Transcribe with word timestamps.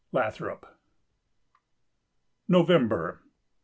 —Lathrop. 0.11 0.65
November. 2.47 3.21